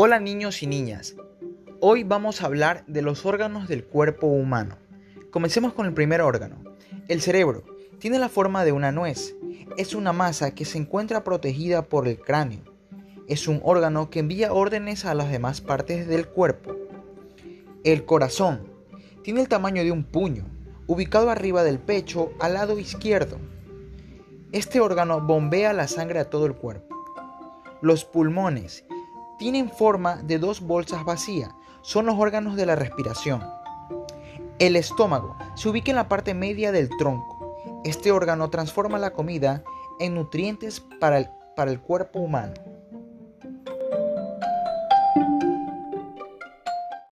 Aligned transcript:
Hola 0.00 0.20
niños 0.20 0.62
y 0.62 0.68
niñas, 0.68 1.16
hoy 1.80 2.04
vamos 2.04 2.40
a 2.40 2.46
hablar 2.46 2.84
de 2.86 3.02
los 3.02 3.26
órganos 3.26 3.66
del 3.66 3.84
cuerpo 3.84 4.28
humano. 4.28 4.76
Comencemos 5.32 5.72
con 5.72 5.86
el 5.86 5.92
primer 5.92 6.20
órgano. 6.20 6.62
El 7.08 7.20
cerebro 7.20 7.64
tiene 7.98 8.20
la 8.20 8.28
forma 8.28 8.64
de 8.64 8.70
una 8.70 8.92
nuez. 8.92 9.34
Es 9.76 9.96
una 9.96 10.12
masa 10.12 10.54
que 10.54 10.64
se 10.64 10.78
encuentra 10.78 11.24
protegida 11.24 11.82
por 11.82 12.06
el 12.06 12.20
cráneo. 12.20 12.60
Es 13.26 13.48
un 13.48 13.60
órgano 13.64 14.08
que 14.08 14.20
envía 14.20 14.52
órdenes 14.52 15.04
a 15.04 15.14
las 15.14 15.32
demás 15.32 15.60
partes 15.60 16.06
del 16.06 16.28
cuerpo. 16.28 16.76
El 17.82 18.04
corazón 18.04 18.70
tiene 19.24 19.40
el 19.40 19.48
tamaño 19.48 19.82
de 19.82 19.90
un 19.90 20.04
puño, 20.04 20.44
ubicado 20.86 21.28
arriba 21.28 21.64
del 21.64 21.80
pecho 21.80 22.30
al 22.38 22.54
lado 22.54 22.78
izquierdo. 22.78 23.40
Este 24.52 24.78
órgano 24.78 25.20
bombea 25.20 25.72
la 25.72 25.88
sangre 25.88 26.20
a 26.20 26.30
todo 26.30 26.46
el 26.46 26.54
cuerpo. 26.54 26.94
Los 27.82 28.04
pulmones 28.04 28.84
tienen 29.38 29.70
forma 29.70 30.16
de 30.16 30.38
dos 30.38 30.60
bolsas 30.60 31.04
vacías, 31.04 31.50
son 31.82 32.06
los 32.06 32.18
órganos 32.18 32.56
de 32.56 32.66
la 32.66 32.76
respiración. 32.76 33.42
El 34.58 34.76
estómago 34.76 35.36
se 35.54 35.68
ubica 35.68 35.90
en 35.90 35.96
la 35.96 36.08
parte 36.08 36.34
media 36.34 36.72
del 36.72 36.88
tronco. 36.98 37.56
Este 37.84 38.10
órgano 38.10 38.50
transforma 38.50 38.98
la 38.98 39.12
comida 39.12 39.62
en 40.00 40.14
nutrientes 40.14 40.80
para 41.00 41.18
el, 41.18 41.28
para 41.54 41.70
el 41.70 41.80
cuerpo 41.80 42.18
humano. 42.18 42.54